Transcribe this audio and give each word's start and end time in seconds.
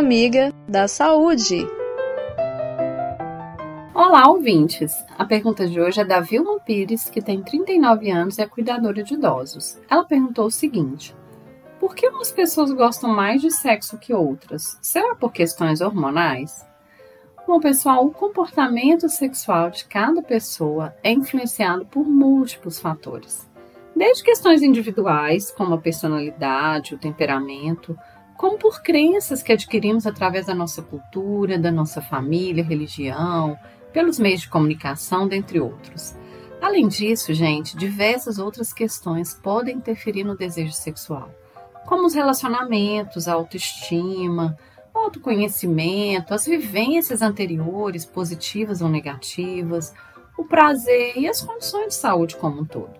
amiga 0.00 0.50
da 0.66 0.88
saúde. 0.88 1.68
Olá, 3.94 4.30
ouvintes! 4.30 4.94
A 5.18 5.26
pergunta 5.26 5.66
de 5.66 5.78
hoje 5.78 6.00
é 6.00 6.04
da 6.06 6.20
Vilma 6.20 6.58
Pires, 6.58 7.10
que 7.10 7.20
tem 7.20 7.42
39 7.42 8.10
anos 8.10 8.38
e 8.38 8.42
é 8.42 8.46
cuidadora 8.46 9.02
de 9.02 9.12
idosos. 9.12 9.78
Ela 9.90 10.02
perguntou 10.02 10.46
o 10.46 10.50
seguinte: 10.50 11.14
Por 11.78 11.94
que 11.94 12.08
umas 12.08 12.32
pessoas 12.32 12.72
gostam 12.72 13.10
mais 13.10 13.42
de 13.42 13.50
sexo 13.50 13.98
que 13.98 14.14
outras? 14.14 14.78
Será 14.80 15.14
por 15.14 15.32
questões 15.32 15.82
hormonais? 15.82 16.66
Bom, 17.46 17.60
pessoal, 17.60 18.06
o 18.06 18.10
comportamento 18.10 19.06
sexual 19.06 19.68
de 19.68 19.84
cada 19.84 20.22
pessoa 20.22 20.94
é 21.04 21.12
influenciado 21.12 21.84
por 21.84 22.08
múltiplos 22.08 22.80
fatores. 22.80 23.46
Desde 23.94 24.24
questões 24.24 24.62
individuais, 24.62 25.50
como 25.50 25.74
a 25.74 25.78
personalidade, 25.78 26.94
o 26.94 26.98
temperamento, 26.98 27.98
como 28.40 28.56
por 28.56 28.80
crenças 28.80 29.42
que 29.42 29.52
adquirimos 29.52 30.06
através 30.06 30.46
da 30.46 30.54
nossa 30.54 30.80
cultura, 30.80 31.58
da 31.58 31.70
nossa 31.70 32.00
família, 32.00 32.64
religião, 32.64 33.54
pelos 33.92 34.18
meios 34.18 34.40
de 34.40 34.48
comunicação, 34.48 35.28
dentre 35.28 35.60
outros. 35.60 36.16
Além 36.58 36.88
disso, 36.88 37.34
gente, 37.34 37.76
diversas 37.76 38.38
outras 38.38 38.72
questões 38.72 39.34
podem 39.34 39.76
interferir 39.76 40.24
no 40.24 40.38
desejo 40.38 40.72
sexual, 40.72 41.30
como 41.84 42.06
os 42.06 42.14
relacionamentos, 42.14 43.28
a 43.28 43.34
autoestima, 43.34 44.56
o 44.94 45.00
autoconhecimento, 45.00 46.32
as 46.32 46.46
vivências 46.46 47.20
anteriores, 47.20 48.06
positivas 48.06 48.80
ou 48.80 48.88
negativas, 48.88 49.92
o 50.38 50.46
prazer 50.46 51.12
e 51.14 51.28
as 51.28 51.42
condições 51.42 51.88
de 51.88 51.94
saúde 51.94 52.36
como 52.36 52.62
um 52.62 52.64
todo. 52.64 52.99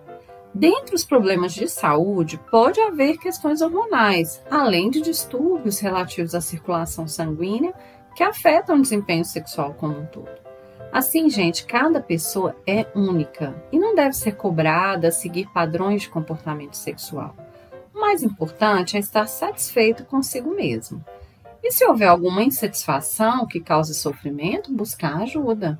Dentre 0.53 0.95
os 0.95 1.05
problemas 1.05 1.53
de 1.53 1.67
saúde, 1.69 2.39
pode 2.49 2.79
haver 2.81 3.17
questões 3.17 3.61
hormonais, 3.61 4.43
além 4.49 4.89
de 4.89 5.01
distúrbios 5.01 5.79
relativos 5.79 6.35
à 6.35 6.41
circulação 6.41 7.07
sanguínea 7.07 7.73
que 8.15 8.23
afetam 8.23 8.77
o 8.77 8.81
desempenho 8.81 9.23
sexual 9.23 9.73
como 9.73 9.97
um 9.97 10.05
todo. 10.05 10.41
Assim, 10.91 11.29
gente, 11.29 11.65
cada 11.65 12.01
pessoa 12.01 12.53
é 12.67 12.85
única 12.93 13.55
e 13.71 13.79
não 13.79 13.95
deve 13.95 14.13
ser 14.13 14.35
cobrada 14.35 15.07
a 15.07 15.11
seguir 15.11 15.47
padrões 15.53 16.01
de 16.01 16.09
comportamento 16.09 16.75
sexual. 16.75 17.33
O 17.95 18.01
mais 18.01 18.21
importante 18.21 18.97
é 18.97 18.99
estar 18.99 19.25
satisfeito 19.27 20.03
consigo 20.03 20.53
mesmo. 20.53 21.03
E 21.63 21.71
se 21.71 21.85
houver 21.85 22.07
alguma 22.07 22.43
insatisfação 22.43 23.45
que 23.45 23.61
cause 23.61 23.93
sofrimento, 23.93 24.73
buscar 24.73 25.21
ajuda. 25.21 25.79